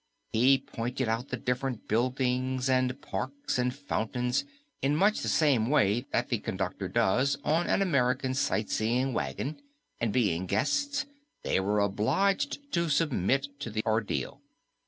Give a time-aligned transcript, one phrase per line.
[0.33, 4.45] He pointed out the different buildings and parks and fountains
[4.81, 9.61] in much the same way that the conductor does on an American "sightseeing wagon" does,
[9.99, 11.05] and being guests
[11.43, 14.41] they were obliged to submit to the ordeal.